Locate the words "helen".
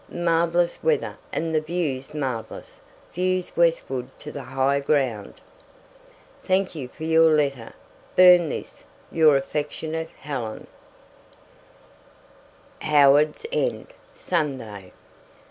10.21-10.65